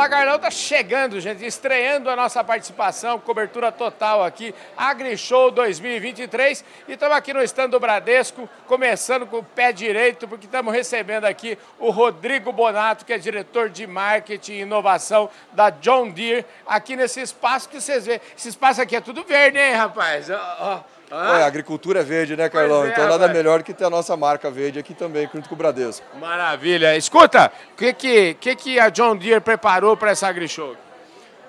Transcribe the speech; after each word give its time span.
Fala 0.00 0.08
Carlão 0.08 0.38
tá 0.38 0.50
chegando, 0.50 1.20
gente, 1.20 1.44
estreando 1.44 2.08
a 2.08 2.16
nossa 2.16 2.42
participação, 2.42 3.18
cobertura 3.18 3.70
total 3.70 4.24
aqui, 4.24 4.54
AgriShow 4.74 5.50
2023. 5.50 6.64
E 6.88 6.92
estamos 6.94 7.14
aqui 7.14 7.34
no 7.34 7.42
stand 7.42 7.68
do 7.68 7.78
Bradesco, 7.78 8.48
começando 8.66 9.26
com 9.26 9.40
o 9.40 9.44
pé 9.44 9.72
direito, 9.72 10.26
porque 10.26 10.46
estamos 10.46 10.72
recebendo 10.72 11.26
aqui 11.26 11.58
o 11.78 11.90
Rodrigo 11.90 12.50
Bonato, 12.50 13.04
que 13.04 13.12
é 13.12 13.18
diretor 13.18 13.68
de 13.68 13.86
marketing 13.86 14.52
e 14.52 14.60
inovação 14.60 15.28
da 15.52 15.68
John 15.68 16.08
Deere, 16.08 16.46
aqui 16.66 16.96
nesse 16.96 17.20
espaço 17.20 17.68
que 17.68 17.78
vocês 17.78 18.06
veem. 18.06 18.22
Esse 18.34 18.48
espaço 18.48 18.80
aqui 18.80 18.96
é 18.96 19.02
tudo 19.02 19.22
verde, 19.22 19.58
hein, 19.58 19.74
rapaz? 19.74 20.30
Ó, 20.30 20.56
ó. 20.60 20.99
Ah? 21.10 21.44
agricultura 21.44 22.00
é 22.00 22.02
verde, 22.04 22.36
né, 22.36 22.48
Carlão? 22.48 22.84
É, 22.84 22.90
então 22.90 23.04
nada 23.04 23.26
rapaz. 23.26 23.32
melhor 23.32 23.62
que 23.62 23.74
ter 23.74 23.84
a 23.84 23.90
nossa 23.90 24.16
marca 24.16 24.50
verde 24.50 24.78
aqui 24.78 24.94
também, 24.94 25.28
junto 25.32 25.48
com 25.48 25.54
o 25.54 25.58
Bradesco. 25.58 26.06
Maravilha. 26.18 26.96
Escuta, 26.96 27.50
o 27.72 27.76
que, 27.76 27.92
que, 27.92 28.34
que, 28.34 28.56
que 28.56 28.80
a 28.80 28.88
John 28.88 29.16
Deere 29.16 29.40
preparou 29.40 29.96
para 29.96 30.12
essa 30.12 30.28
AgriShow? 30.28 30.76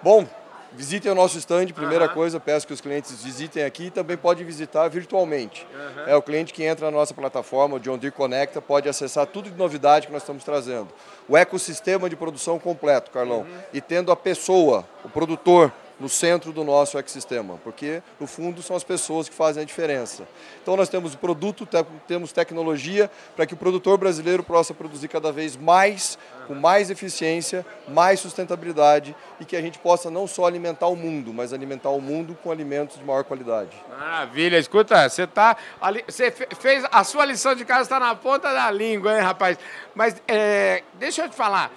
Bom, 0.01 0.25
visitem 0.73 1.11
o 1.11 1.15
nosso 1.15 1.37
stand, 1.37 1.67
primeira 1.67 2.09
coisa, 2.09 2.39
peço 2.39 2.65
que 2.65 2.73
os 2.73 2.81
clientes 2.81 3.23
visitem 3.23 3.63
aqui 3.63 3.85
e 3.85 3.91
também 3.91 4.17
pode 4.17 4.43
visitar 4.43 4.87
virtualmente. 4.87 5.67
É 6.07 6.15
o 6.15 6.21
cliente 6.21 6.53
que 6.53 6.63
entra 6.63 6.85
na 6.85 6.98
nossa 6.98 7.13
plataforma, 7.13 7.75
o 7.75 7.79
John 7.79 7.98
Deere 7.98 8.15
Conecta, 8.15 8.62
pode 8.62 8.89
acessar 8.89 9.27
tudo 9.27 9.49
de 9.49 9.57
novidade 9.57 10.07
que 10.07 10.13
nós 10.13 10.23
estamos 10.23 10.43
trazendo. 10.43 10.87
O 11.27 11.37
ecossistema 11.37 12.09
de 12.09 12.15
produção 12.15 12.57
completo, 12.57 13.12
Carlão. 13.12 13.41
Uhum. 13.41 13.57
E 13.73 13.79
tendo 13.79 14.12
a 14.12 14.15
pessoa, 14.15 14.85
o 15.03 15.09
produtor, 15.09 15.71
no 16.01 16.09
centro 16.09 16.51
do 16.51 16.63
nosso 16.63 16.98
ecossistema, 16.98 17.59
porque 17.63 18.01
no 18.20 18.26
fundo 18.26 18.62
são 18.63 18.76
as 18.76 18.84
pessoas 18.84 19.29
que 19.29 19.35
fazem 19.35 19.62
a 19.62 19.65
diferença. 19.65 20.27
Então 20.62 20.76
nós 20.76 20.89
temos 20.89 21.13
produto, 21.13 21.67
temos 22.07 22.31
tecnologia 22.31 23.09
para 23.35 23.45
que 23.45 23.53
o 23.53 23.57
produtor 23.57 23.99
brasileiro 23.99 24.43
possa 24.43 24.73
produzir 24.73 25.07
cada 25.07 25.31
vez 25.31 25.55
mais, 25.55 26.17
com 26.48 26.55
mais 26.55 26.89
eficiência, 26.89 27.63
mais 27.87 28.20
sustentabilidade 28.20 29.15
e 29.39 29.45
que 29.45 29.55
a 29.55 29.61
gente 29.61 29.77
possa 29.77 30.09
não 30.09 30.26
só 30.26 30.48
alimentar 30.48 30.87
o 30.87 30.95
mundo, 30.95 31.31
mas 31.31 31.53
alimentar 31.53 31.91
o 31.91 32.01
mundo 32.01 32.35
com 32.43 32.51
alimentos 32.51 32.98
de 32.98 33.05
maior 33.05 33.23
qualidade. 33.23 33.71
Maravilha, 33.87 34.57
escuta, 34.57 35.07
você 35.07 35.27
tá, 35.27 35.55
você 36.07 36.31
fez 36.31 36.83
a 36.91 37.04
sua 37.04 37.26
lição 37.26 37.54
de 37.54 37.63
casa 37.63 37.83
está 37.83 37.99
na 37.99 38.15
ponta 38.15 38.51
da 38.51 38.71
língua, 38.71 39.13
hein, 39.13 39.21
rapaz? 39.21 39.59
Mas 39.93 40.15
é, 40.27 40.81
deixa 40.98 41.23
eu 41.26 41.29
te 41.29 41.35
falar 41.35 41.71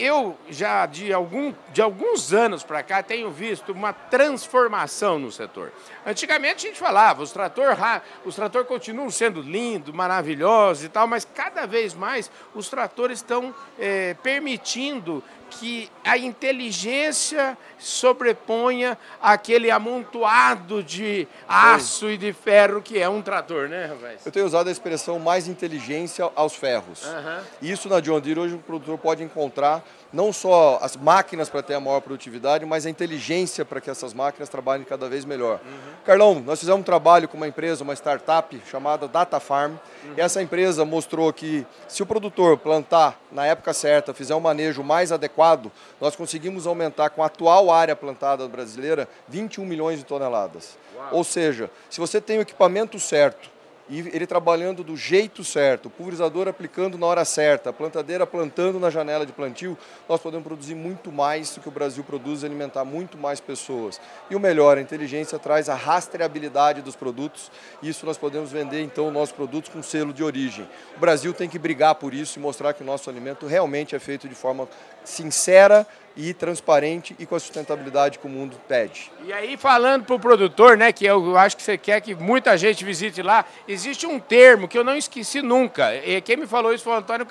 eu 0.00 0.36
já 0.48 0.86
de, 0.86 1.12
algum, 1.12 1.52
de 1.72 1.82
alguns 1.82 2.32
anos 2.32 2.62
para 2.62 2.82
cá 2.82 3.02
tenho 3.02 3.30
visto 3.30 3.72
uma 3.72 3.92
transformação 3.92 5.18
no 5.18 5.30
setor. 5.30 5.72
Antigamente 6.06 6.66
a 6.66 6.68
gente 6.70 6.80
falava, 6.80 7.22
os 7.22 7.30
tratores 7.30 7.78
os 8.24 8.34
trator 8.34 8.64
continuam 8.64 9.10
sendo 9.10 9.42
lindos, 9.42 9.94
maravilhosos 9.94 10.84
e 10.84 10.88
tal, 10.88 11.06
mas 11.06 11.24
cada 11.24 11.66
vez 11.66 11.92
mais 11.92 12.30
os 12.54 12.68
tratores 12.68 13.18
estão 13.18 13.54
é, 13.78 14.14
permitindo 14.22 15.22
que 15.50 15.90
a 16.04 16.16
inteligência 16.16 17.58
sobreponha 17.78 18.96
aquele 19.20 19.70
amontoado 19.70 20.82
de 20.82 21.26
aço 21.48 22.06
Sim. 22.06 22.12
e 22.12 22.16
de 22.16 22.32
ferro 22.32 22.80
que 22.80 22.98
é 22.98 23.08
um 23.08 23.20
trator, 23.20 23.68
né, 23.68 23.86
rapaz? 23.86 24.24
Eu 24.24 24.32
tenho 24.32 24.46
usado 24.46 24.68
a 24.68 24.72
expressão 24.72 25.18
mais 25.18 25.48
inteligência 25.48 26.30
aos 26.34 26.54
ferros. 26.54 27.04
Uhum. 27.04 27.40
Isso 27.60 27.88
na 27.88 28.00
John 28.00 28.20
Deere 28.20 28.40
hoje 28.40 28.54
o 28.54 28.58
produtor 28.58 28.96
pode 28.98 29.22
encontrar 29.22 29.84
não 30.12 30.32
só 30.32 30.78
as 30.82 30.96
máquinas 30.96 31.48
para 31.48 31.62
ter 31.62 31.74
a 31.74 31.80
maior 31.80 32.00
produtividade, 32.00 32.64
mas 32.66 32.86
a 32.86 32.90
inteligência 32.90 33.64
para 33.64 33.80
que 33.80 33.90
essas 33.90 34.12
máquinas 34.12 34.48
trabalhem 34.48 34.84
cada 34.84 35.08
vez 35.08 35.24
melhor. 35.24 35.60
Uhum. 35.64 35.92
Carlão, 36.04 36.40
nós 36.40 36.58
fizemos 36.58 36.80
um 36.80 36.84
trabalho 36.84 37.28
com 37.28 37.36
uma 37.36 37.46
empresa, 37.46 37.84
uma 37.84 37.94
startup 37.94 38.60
chamada 38.70 39.06
Data 39.06 39.38
Farm. 39.38 39.72
Uhum. 39.72 40.14
E 40.16 40.20
essa 40.20 40.42
empresa 40.42 40.84
mostrou 40.84 41.32
que 41.32 41.66
se 41.86 42.02
o 42.02 42.06
produtor 42.06 42.58
plantar 42.58 43.20
na 43.30 43.46
época 43.46 43.72
certa, 43.72 44.12
fizer 44.12 44.34
um 44.34 44.40
manejo 44.40 44.82
mais 44.82 45.12
adequado, 45.12 45.70
nós 46.00 46.16
conseguimos 46.16 46.66
aumentar 46.66 47.10
com 47.10 47.22
a 47.22 47.26
atual 47.26 47.70
área 47.70 47.94
plantada 47.94 48.46
brasileira 48.48 49.08
21 49.28 49.64
milhões 49.64 49.98
de 49.98 50.04
toneladas. 50.04 50.76
Uau. 50.96 51.08
Ou 51.12 51.24
seja, 51.24 51.70
se 51.88 52.00
você 52.00 52.20
tem 52.20 52.38
o 52.38 52.42
equipamento 52.42 52.98
certo, 52.98 53.48
e 53.90 53.98
ele 54.14 54.24
trabalhando 54.24 54.84
do 54.84 54.96
jeito 54.96 55.42
certo, 55.42 55.90
pulverizador 55.90 56.46
aplicando 56.46 56.96
na 56.96 57.06
hora 57.06 57.24
certa, 57.24 57.72
plantadeira 57.72 58.24
plantando 58.24 58.78
na 58.78 58.88
janela 58.88 59.26
de 59.26 59.32
plantio, 59.32 59.76
nós 60.08 60.20
podemos 60.20 60.46
produzir 60.46 60.76
muito 60.76 61.10
mais 61.10 61.52
do 61.56 61.60
que 61.60 61.68
o 61.68 61.72
Brasil 61.72 62.04
produz 62.04 62.42
e 62.42 62.46
alimentar 62.46 62.84
muito 62.84 63.18
mais 63.18 63.40
pessoas. 63.40 64.00
E 64.30 64.36
o 64.36 64.40
melhor, 64.40 64.78
a 64.78 64.80
inteligência 64.80 65.40
traz 65.40 65.68
a 65.68 65.74
rastreabilidade 65.74 66.82
dos 66.82 66.94
produtos, 66.94 67.50
e 67.82 67.88
isso 67.88 68.06
nós 68.06 68.16
podemos 68.16 68.52
vender 68.52 68.80
então 68.80 69.10
nossos 69.10 69.34
produtos 69.34 69.72
com 69.72 69.82
selo 69.82 70.12
de 70.12 70.22
origem. 70.22 70.68
O 70.96 71.00
Brasil 71.00 71.34
tem 71.34 71.48
que 71.48 71.58
brigar 71.58 71.96
por 71.96 72.14
isso 72.14 72.38
e 72.38 72.42
mostrar 72.42 72.72
que 72.72 72.84
o 72.84 72.86
nosso 72.86 73.10
alimento 73.10 73.44
realmente 73.46 73.96
é 73.96 73.98
feito 73.98 74.28
de 74.28 74.36
forma 74.36 74.68
sincera 75.02 75.84
e 76.20 76.34
transparente 76.34 77.16
e 77.18 77.24
com 77.24 77.34
a 77.34 77.40
sustentabilidade 77.40 78.18
que 78.18 78.26
o 78.26 78.28
mundo 78.28 78.60
pede. 78.68 79.10
E 79.24 79.32
aí, 79.32 79.56
falando 79.56 80.04
para 80.04 80.14
o 80.14 80.20
produtor, 80.20 80.76
né, 80.76 80.92
que 80.92 81.06
eu 81.06 81.36
acho 81.38 81.56
que 81.56 81.62
você 81.62 81.78
quer 81.78 82.00
que 82.02 82.14
muita 82.14 82.58
gente 82.58 82.84
visite 82.84 83.22
lá, 83.22 83.44
existe 83.66 84.06
um 84.06 84.20
termo 84.20 84.68
que 84.68 84.76
eu 84.76 84.84
não 84.84 84.94
esqueci 84.94 85.40
nunca. 85.40 85.94
E 85.94 86.20
quem 86.20 86.36
me 86.36 86.46
falou 86.46 86.74
isso 86.74 86.84
foi 86.84 86.92
o 86.92 86.96
Antônio 86.96 87.26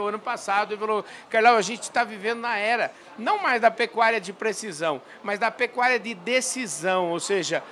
o 0.00 0.06
ano 0.06 0.18
passado, 0.18 0.74
e 0.74 0.76
falou, 0.76 1.04
Carlão, 1.30 1.56
a 1.56 1.62
gente 1.62 1.82
está 1.82 2.02
vivendo 2.02 2.40
na 2.40 2.56
era, 2.56 2.90
não 3.16 3.40
mais 3.40 3.60
da 3.60 3.70
pecuária 3.70 4.20
de 4.20 4.32
precisão, 4.32 5.00
mas 5.22 5.38
da 5.38 5.50
pecuária 5.50 5.98
de 5.98 6.14
decisão, 6.14 7.10
ou 7.10 7.20
seja, 7.20 7.62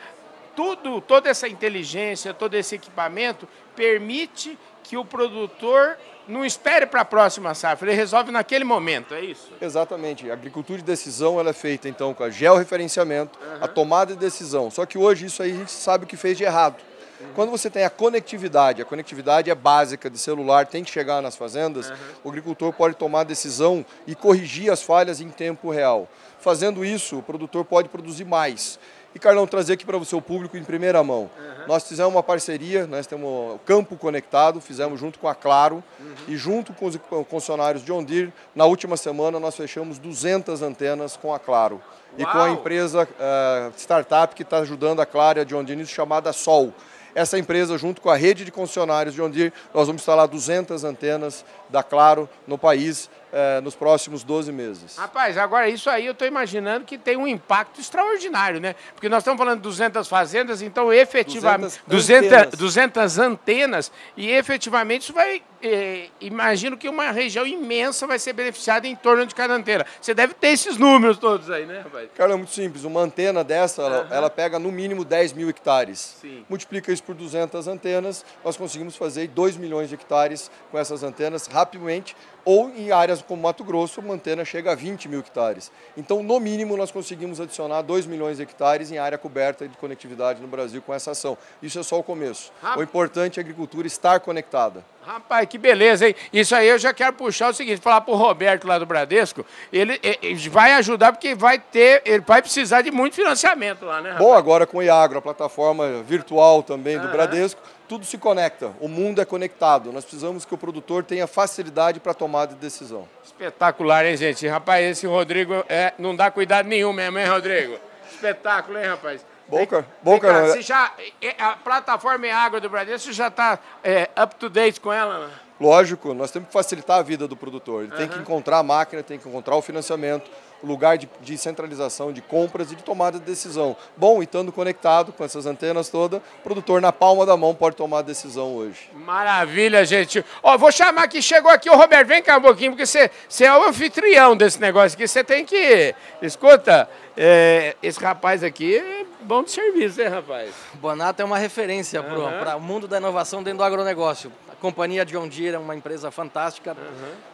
tudo, 0.55 1.01
toda 1.01 1.29
essa 1.29 1.49
inteligência, 1.49 2.33
todo 2.33 2.55
esse 2.55 2.77
equipamento 2.77 3.49
permite 3.75 4.59
que 4.85 4.97
o 4.97 5.05
produtor 5.05 5.97
não 6.31 6.45
espere 6.45 6.87
para 6.87 7.03
a 7.03 7.05
próxima 7.05 7.55
safra, 7.55 7.89
ele 7.89 7.97
resolve 7.97 8.31
naquele 8.31 8.65
momento, 8.65 9.15
é 9.15 9.21
isso? 9.21 9.53
Exatamente. 9.61 10.31
A 10.31 10.35
agricultura 10.35 10.79
de 10.79 10.85
decisão 10.85 11.39
ela 11.39 11.51
é 11.51 11.53
feita 11.53 11.89
então 11.89 12.15
com 12.15 12.23
a 12.23 12.31
georreferenciamento, 12.31 13.39
uhum. 13.39 13.59
a 13.61 13.69
tomada 13.69 14.15
de 14.15 14.21
decisão. 14.21 14.71
Só 14.71 14.87
que 14.87 14.97
hoje 14.97 15.27
isso 15.27 15.43
aí 15.43 15.53
a 15.53 15.57
gente 15.57 15.73
sabe 15.73 16.05
o 16.05 16.07
que 16.07 16.17
fez 16.17 16.39
de 16.39 16.45
errado. 16.45 16.77
Uhum. 17.21 17.27
Quando 17.35 17.51
você 17.51 17.69
tem 17.69 17.85
a 17.85 17.91
conectividade, 17.91 18.81
a 18.81 18.85
conectividade 18.85 19.51
é 19.51 19.55
básica 19.55 20.09
de 20.09 20.19
celular, 20.19 20.67
tem 20.67 20.83
que 20.83 20.91
chegar 20.91 21.21
nas 21.21 21.37
fazendas, 21.37 21.91
uhum. 21.91 21.97
o 22.25 22.29
agricultor 22.31 22.73
pode 22.73 22.95
tomar 22.95 23.25
decisão 23.25 23.85
e 24.07 24.15
corrigir 24.15 24.73
as 24.73 24.83
falhas 24.83 25.21
em 25.21 25.29
tempo 25.29 25.71
real. 25.71 26.09
Fazendo 26.39 26.85
isso, 26.85 27.19
o 27.19 27.23
produtor 27.23 27.65
pode 27.65 27.89
produzir 27.89 28.25
mais. 28.25 28.79
E, 29.15 29.19
Carlão, 29.19 29.45
trazer 29.47 29.73
aqui 29.73 29.85
para 29.85 29.97
o 29.97 30.05
seu 30.05 30.23
público 30.23 30.57
em 30.57 30.63
primeira 30.63 31.03
mão. 31.03 31.23
Uhum. 31.23 31.67
Nós 31.67 31.87
fizemos 31.87 32.13
uma 32.13 32.23
parceria, 32.23 32.87
nós 32.87 33.07
temos 33.09 33.29
o 33.29 33.61
Campo 33.67 33.97
Conectado, 33.97 34.61
fizemos 34.61 35.01
junto 35.01 35.19
com 35.19 35.27
a 35.27 35.35
Claro 35.35 35.83
uhum. 35.99 36.15
e 36.29 36.37
junto 36.37 36.73
com 36.73 36.87
os 36.87 36.97
concessionários 37.29 37.85
John 37.85 38.05
Deere. 38.05 38.33
Na 38.55 38.67
última 38.67 38.97
semana, 38.97 39.41
nós 39.41 39.57
fechamos 39.57 39.99
200 39.99 40.63
antenas 40.63 41.17
com 41.17 41.35
a 41.35 41.41
Claro. 41.41 41.75
Uau. 41.77 42.19
E 42.19 42.25
com 42.25 42.39
a 42.39 42.51
empresa 42.51 43.03
uh, 43.03 43.73
startup 43.77 44.35
que 44.35 44.43
está 44.43 44.59
ajudando 44.59 45.01
a 45.01 45.07
Claro 45.07 45.41
e 45.41 45.43
a 45.43 45.45
John 45.45 45.65
Deere, 45.65 45.85
chamada 45.87 46.33
Sol. 46.33 46.73
Essa 47.13 47.37
empresa, 47.37 47.77
junto 47.77 48.01
com 48.01 48.09
a 48.09 48.17
rede 48.17 48.45
de 48.45 48.53
concessionários 48.53 49.17
John 49.17 49.29
Deere, 49.29 49.53
nós 49.75 49.89
vamos 49.89 50.03
instalar 50.03 50.29
200 50.29 50.85
antenas 50.85 51.45
da 51.69 51.83
Claro 51.83 52.29
no 52.47 52.57
país 52.57 53.11
é, 53.33 53.61
nos 53.61 53.75
próximos 53.75 54.23
12 54.23 54.53
meses. 54.53 54.97
Rapaz, 54.97 55.37
agora 55.37 55.69
isso 55.69 55.89
aí 55.89 56.07
eu 56.07 56.13
estou 56.13 56.27
imaginando 56.27 56.85
que 56.85 56.99
tem 56.99 57.17
um 57.17 57.27
impacto 57.27 57.81
extraordinário, 57.81 58.61
né? 58.61 58.75
Porque 58.95 59.09
nós 59.09 59.23
estamos 59.23 59.39
falando 59.39 59.59
de 59.59 59.63
200 59.63 60.09
fazendas, 60.09 60.63
então 60.63 60.93
efetivamente 60.93 61.81
200 61.87 62.31
200, 62.31 62.59
200 62.59 63.19
antenas 63.19 63.93
e 64.17 64.31
efetivamente 64.31 65.03
isso 65.03 65.13
vai 65.13 65.43
é, 65.63 66.09
imagino 66.21 66.77
que 66.77 66.89
uma 66.89 67.11
região 67.11 67.47
imensa 67.47 68.07
vai 68.07 68.19
ser 68.19 68.33
beneficiada 68.33 68.87
em 68.87 68.97
torno 68.97 69.27
de 69.27 69.35
cada 69.35 69.55
antena. 69.55 69.85
Você 70.01 70.15
deve 70.15 70.35
ter 70.35 70.49
esses 70.49 70.77
números 70.77 71.19
todos 71.19 71.51
aí, 71.51 71.67
né, 71.67 71.81
rapaz? 71.81 72.09
Cara, 72.15 72.33
é 72.33 72.37
muito 72.37 72.53
simples. 72.53 72.85
Uma 72.85 73.01
antena 73.01 73.45
dessa, 73.45 73.83
ela, 73.83 74.09
ela 74.11 74.31
pega 74.31 74.59
no 74.59 74.73
mínimo 74.73 75.05
10 75.05 75.35
mil 75.35 75.51
hectares. 75.51 76.17
Sim. 76.21 76.45
Multiplica 76.49 76.91
isso 76.91 77.03
por 77.03 77.15
200 77.15 77.69
antenas, 77.69 78.25
nós 78.45 78.57
conseguimos 78.57 78.97
fazer 78.97 79.29
2 79.29 79.57
milhões 79.57 79.89
de 79.89 79.95
hectares 79.95 80.51
com 80.71 80.79
essas 80.79 81.03
antenas 81.03 81.47
rapidamente 81.47 82.17
ou 82.45 82.71
em 82.71 82.91
áreas 82.91 83.20
como 83.25 83.43
Mato 83.43 83.65
Grosso, 83.65 84.01
uma 84.01 84.15
antena 84.15 84.45
chega 84.45 84.73
a 84.73 84.75
20 84.75 85.09
mil 85.09 85.21
hectares. 85.21 85.71
Então, 85.97 86.23
no 86.23 86.39
mínimo, 86.41 86.77
nós 86.77 86.91
conseguimos 86.91 87.41
adicionar 87.41 87.83
2 87.83 88.07
milhões 88.07 88.37
de 88.37 88.43
hectares 88.43 88.91
em 88.91 88.99
área 88.99 89.19
coberta 89.19 89.67
de 89.69 89.77
conectividade 89.77 90.41
no 90.41 90.49
Brasil 90.49 90.83
com 90.83 90.93
essa 90.93 91.13
ação. 91.13 91.37
Isso 91.63 91.79
é 91.79 91.83
só 91.83 91.99
o 91.99 92.03
começo. 92.03 92.53
O 92.77 92.83
importante 92.83 93.39
é 93.39 93.41
a 93.41 93.45
agricultura 93.45 93.87
estar 93.87 94.21
conectada. 94.21 94.85
Rapaz, 95.05 95.49
que 95.49 95.57
beleza, 95.57 96.07
hein? 96.07 96.15
Isso 96.33 96.55
aí 96.55 96.69
eu 96.69 96.79
já 96.79 96.93
quero 96.93 97.15
puxar 97.15 97.49
o 97.49 97.55
seguinte, 97.55 97.81
falar 97.81 98.03
para 98.03 98.13
o 98.13 98.17
Roberto 98.17 98.67
lá 98.67 98.79
do 98.79 98.85
Bradesco, 98.85 99.45
ele, 99.73 99.99
ele, 100.03 100.49
vai 100.51 100.75
ajudar 100.75 101.13
porque 101.13 101.35
vai 101.35 101.59
ter, 101.59 102.03
ele 102.05 102.21
vai 102.21 102.43
precisar 102.43 102.83
de 102.83 102.91
muito 102.91 103.17
financiamento 103.17 103.87
lá, 103.87 104.03
né? 104.03 104.11
Rapaz? 104.11 104.27
Bom, 104.27 104.35
agora 104.35 104.67
com 104.67 104.79
o 104.79 104.83
Iagro, 104.83 105.19
a 105.19 105.23
plataforma 105.23 106.03
virtual 106.03 106.63
também 106.63 106.99
do 106.99 107.09
Bradesco, 107.09 107.61
tudo 107.89 108.05
se 108.05 108.19
conecta, 108.19 108.73
o 108.79 108.87
mundo 108.87 109.21
é 109.21 109.25
conectado. 109.25 109.91
Nós 109.91 110.05
precisamos 110.05 110.45
que 110.45 110.55
o 110.55 110.59
produtor 110.59 111.03
tenha 111.03 111.27
facilidade 111.27 111.99
para 111.99 112.15
tomada 112.15 112.55
de 112.55 112.61
decisão. 112.61 113.09
Espetacular, 113.25 114.07
hein, 114.07 114.17
gente? 114.17 114.47
Rapaz, 114.47 114.85
esse 114.85 115.07
Rodrigo 115.07 115.65
é, 115.69 115.93
não 115.99 116.15
dá 116.15 116.31
cuidado 116.31 116.67
nenhum 116.67 116.93
mesmo, 116.93 117.19
hein, 117.19 117.27
Rodrigo? 117.27 117.79
Espetáculo, 118.11 118.79
hein, 118.79 118.87
rapaz? 118.87 119.25
Boca, 119.49 119.85
boca, 120.01 120.29
cá, 120.29 120.47
você 120.47 120.63
já, 120.63 120.93
a 121.39 121.57
plataforma 121.57 122.25
em 122.25 122.31
água 122.31 122.61
do 122.61 122.71
Brasil, 122.71 122.97
você 122.97 123.13
já 123.13 123.27
está 123.27 123.59
é, 123.83 124.09
up 124.23 124.37
to 124.37 124.49
date 124.49 124.81
com 124.81 124.93
ela? 124.93 125.27
Né? 125.27 125.33
Lógico, 125.61 126.15
nós 126.15 126.31
temos 126.31 126.47
que 126.47 126.53
facilitar 126.53 126.99
a 126.99 127.03
vida 127.03 127.27
do 127.27 127.37
produtor. 127.37 127.83
Ele 127.83 127.93
uhum. 127.93 127.99
tem 127.99 128.09
que 128.09 128.19
encontrar 128.19 128.59
a 128.59 128.63
máquina, 128.63 129.03
tem 129.03 129.19
que 129.19 129.29
encontrar 129.29 129.57
o 129.57 129.63
financiamento, 129.63 130.31
lugar 130.63 130.99
de, 130.99 131.09
de, 131.21 131.39
centralização 131.39 132.13
de 132.13 132.21
compras 132.21 132.71
e 132.73 132.77
de 132.77 132.83
tomada 132.83 133.19
de 133.19 133.25
decisão. 133.25 133.77
Bom, 133.97 134.21
e 134.21 134.25
estando 134.25 134.53
conectado 134.53 135.13
com 135.13 135.25
essas 135.25 135.47
antenas 135.47 135.89
todas, 135.89 136.21
o 136.21 136.43
produtor 136.43 136.81
na 136.81 136.93
palma 136.93 137.25
da 137.25 137.37
mão 137.37 137.55
pode 137.55 137.77
tomar 137.77 137.99
a 137.99 138.03
decisão 138.03 138.55
hoje. 138.55 138.91
Maravilha, 138.95 139.85
gente. 139.85 140.25
Ó, 140.43 140.57
vou 140.57 140.71
chamar 140.71 141.05
aqui, 141.05 141.23
chegou 141.23 141.51
aqui 141.51 141.69
o 141.71 141.77
Roberto, 141.77 142.09
vem 142.09 142.23
cá 142.23 142.39
um 142.39 142.43
pouquinho, 142.43 142.73
porque 142.73 142.87
você, 142.87 143.11
você 143.29 143.45
é 143.45 143.57
o 143.57 143.69
anfitrião 143.69 144.37
desse 144.37 144.61
negócio 144.61 144.97
aqui, 144.97 145.07
você 145.07 145.25
tem 145.25 145.45
que... 145.45 145.95
Escuta, 146.23 146.89
é, 147.17 147.77
esse 147.83 148.01
rapaz 148.01 148.43
aqui 148.45 148.77
é 148.77 149.05
bom 149.23 149.43
de 149.43 149.51
serviço, 149.51 150.01
hein, 150.01 150.09
rapaz? 150.09 150.51
Bonato 150.75 151.21
é 151.23 151.25
uma 151.25 151.39
referência 151.39 152.01
uhum. 152.01 152.39
para 152.39 152.57
o 152.57 152.61
mundo 152.61 152.87
da 152.87 152.99
inovação 152.99 153.43
dentro 153.43 153.59
do 153.59 153.65
agronegócio 153.65 154.31
companhia 154.61 155.05
John 155.05 155.27
Deere 155.27 155.57
é 155.57 155.59
uma 155.59 155.75
empresa 155.75 156.11
fantástica. 156.11 156.77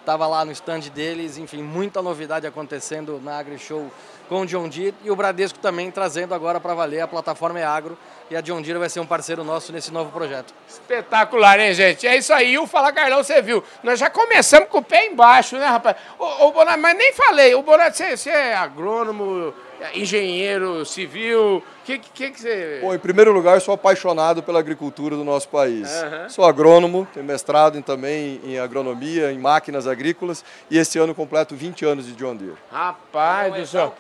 Estava 0.00 0.24
uhum. 0.24 0.30
lá 0.30 0.44
no 0.44 0.52
stand 0.52 0.80
deles, 0.94 1.36
enfim, 1.36 1.62
muita 1.62 2.00
novidade 2.00 2.46
acontecendo 2.46 3.20
na 3.22 3.38
AgriShow 3.38 3.90
com 4.28 4.40
o 4.40 4.46
John 4.46 4.68
Deere 4.68 4.94
e 5.04 5.10
o 5.10 5.16
Bradesco 5.16 5.58
também 5.58 5.90
trazendo 5.90 6.34
agora 6.34 6.58
para 6.58 6.74
valer 6.74 7.00
a 7.00 7.08
plataforma 7.08 7.60
Agro 7.64 7.96
e 8.30 8.36
a 8.36 8.40
John 8.40 8.60
Deere 8.60 8.78
vai 8.78 8.88
ser 8.88 9.00
um 9.00 9.06
parceiro 9.06 9.44
nosso 9.44 9.72
nesse 9.72 9.92
novo 9.92 10.10
projeto. 10.10 10.52
Espetacular, 10.68 11.60
hein, 11.60 11.74
gente? 11.74 12.06
É 12.06 12.16
isso 12.16 12.32
aí. 12.32 12.58
O 12.58 12.66
Fala 12.66 12.92
Carlão, 12.92 13.22
você 13.22 13.40
viu. 13.40 13.62
Nós 13.82 13.98
já 13.98 14.10
começamos 14.10 14.68
com 14.68 14.78
o 14.78 14.82
pé 14.82 15.06
embaixo, 15.06 15.56
né, 15.56 15.66
rapaz? 15.66 15.96
O, 16.18 16.46
o 16.46 16.52
Bonato, 16.52 16.78
mas 16.78 16.96
nem 16.96 17.12
falei. 17.12 17.54
O 17.54 17.62
Bonato, 17.62 17.96
você, 17.96 18.16
você 18.16 18.30
é 18.30 18.54
agrônomo, 18.54 19.54
engenheiro 19.94 20.84
civil? 20.84 21.58
O 21.58 21.62
que, 21.84 21.98
que, 21.98 22.30
que 22.30 22.40
você. 22.40 22.80
Bom, 22.82 22.94
em 22.94 22.98
primeiro 22.98 23.32
lugar, 23.32 23.60
sou 23.60 23.74
apaixonado 23.74 24.42
pela 24.42 24.58
agricultura 24.58 25.16
do 25.16 25.24
nosso 25.24 25.48
país. 25.48 25.88
Uhum. 25.88 26.28
Sou 26.28 26.44
agrônomo, 26.44 27.06
tenho 27.12 27.24
mestrado 27.24 27.78
em, 27.78 27.82
também 27.82 28.40
em 28.44 28.58
agronomia, 28.58 29.32
em 29.32 29.38
máquinas 29.38 29.86
agrícolas, 29.86 30.44
e 30.70 30.78
esse 30.78 30.98
ano 30.98 31.14
completo 31.14 31.54
20 31.54 31.84
anos 31.84 32.06
de 32.06 32.12
John 32.12 32.34
Deere. 32.36 32.56
Rapaz 32.70 33.54
do 33.54 33.66
céu. 33.66 33.94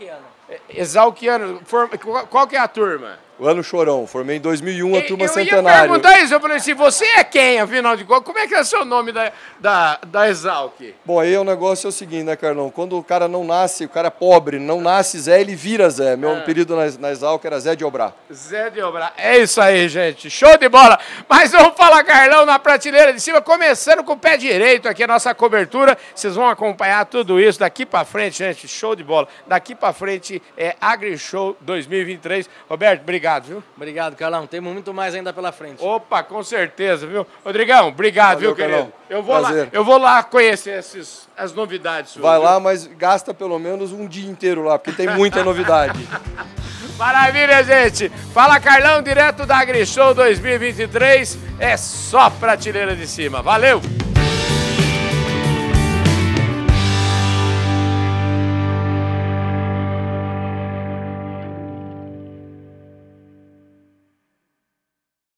Exalquiano. 0.68 1.60
Qual 2.30 2.46
que 2.46 2.56
é 2.56 2.58
a 2.58 2.68
turma? 2.68 3.26
O 3.38 3.46
ano 3.46 3.62
chorão, 3.62 4.06
formei 4.06 4.38
em 4.38 4.40
2001 4.40 4.96
a 4.96 5.02
turma 5.02 5.24
eu 5.24 5.28
centenário. 5.28 5.68
Eu 5.68 5.72
ia 5.72 5.80
perguntar 5.82 6.20
isso, 6.22 6.32
eu 6.32 6.40
falei 6.40 6.56
assim, 6.56 6.72
você 6.72 7.04
é 7.04 7.22
quem, 7.22 7.60
afinal 7.60 7.94
de 7.94 8.02
contas? 8.02 8.24
Como 8.24 8.38
é 8.38 8.46
que 8.46 8.54
é 8.54 8.60
o 8.62 8.64
seu 8.64 8.82
nome 8.82 9.12
da, 9.12 9.30
da, 9.60 9.98
da 10.06 10.28
Exalc? 10.28 10.94
Bom, 11.04 11.20
aí 11.20 11.36
o 11.36 11.44
negócio 11.44 11.86
é 11.86 11.90
o 11.90 11.92
seguinte, 11.92 12.24
né, 12.24 12.34
Carlão? 12.34 12.70
Quando 12.70 12.96
o 12.96 13.04
cara 13.04 13.28
não 13.28 13.44
nasce, 13.44 13.84
o 13.84 13.90
cara 13.90 14.08
é 14.08 14.10
pobre, 14.10 14.58
não 14.58 14.80
nasce 14.80 15.18
Zé, 15.18 15.38
ele 15.38 15.54
vira 15.54 15.90
Zé. 15.90 16.16
Meu 16.16 16.30
é. 16.30 16.38
apelido 16.38 16.74
na, 16.74 16.86
na 16.98 17.10
Exalc 17.10 17.44
era 17.44 17.60
Zé 17.60 17.76
de 17.76 17.84
Obrá. 17.84 18.14
Zé 18.32 18.70
de 18.70 18.80
Obrá. 18.80 19.12
É 19.18 19.36
isso 19.36 19.60
aí, 19.60 19.86
gente. 19.86 20.30
Show 20.30 20.56
de 20.56 20.70
bola. 20.70 20.98
Mas 21.28 21.52
vamos 21.52 21.76
falar, 21.76 22.02
Carlão, 22.04 22.46
na 22.46 22.58
prateleira 22.58 23.12
de 23.12 23.20
cima, 23.20 23.42
começando 23.42 24.02
com 24.02 24.14
o 24.14 24.18
pé 24.18 24.38
direito 24.38 24.88
aqui, 24.88 25.04
a 25.04 25.06
nossa 25.06 25.34
cobertura. 25.34 25.98
Vocês 26.14 26.34
vão 26.34 26.48
acompanhar 26.48 27.04
tudo 27.04 27.38
isso 27.38 27.60
daqui 27.60 27.84
para 27.84 28.02
frente, 28.06 28.38
gente. 28.38 28.66
Show 28.66 28.96
de 28.96 29.04
bola. 29.04 29.28
Daqui 29.46 29.74
para 29.74 29.92
frente 29.92 30.35
é 30.56 30.76
AgriShow 30.80 31.56
2023. 31.60 32.48
Roberto, 32.68 33.02
obrigado, 33.02 33.44
viu? 33.44 33.64
Obrigado. 33.76 34.16
Carlão. 34.16 34.46
Temos 34.46 34.72
muito 34.72 34.92
mais 34.92 35.14
ainda 35.14 35.32
pela 35.32 35.52
frente. 35.52 35.82
Opa, 35.82 36.22
com 36.22 36.42
certeza, 36.42 37.06
viu? 37.06 37.26
Rodrigão, 37.44 37.88
obrigado, 37.88 38.36
Valeu, 38.36 38.54
viu, 38.54 38.56
querido? 38.56 38.92
Eu 39.08 39.22
vou, 39.22 39.38
lá, 39.38 39.50
eu 39.72 39.84
vou 39.84 39.98
lá 39.98 40.22
conhecer 40.22 40.78
esses, 40.78 41.28
as 41.36 41.52
novidades. 41.52 42.12
Suas, 42.12 42.22
Vai 42.22 42.38
viu? 42.38 42.44
lá, 42.44 42.60
mas 42.60 42.86
gasta 42.86 43.32
pelo 43.32 43.58
menos 43.58 43.92
um 43.92 44.06
dia 44.06 44.28
inteiro 44.28 44.62
lá, 44.62 44.78
porque 44.78 44.92
tem 44.92 45.14
muita 45.14 45.44
novidade. 45.44 45.98
Maravilha, 46.96 47.62
gente. 47.62 48.08
Fala, 48.32 48.58
Carlão, 48.58 49.02
direto 49.02 49.44
da 49.44 49.58
AgriShow 49.58 50.14
2023. 50.14 51.38
É 51.58 51.76
só 51.76 52.30
prateleira 52.30 52.96
de 52.96 53.06
cima. 53.06 53.42
Valeu! 53.42 53.80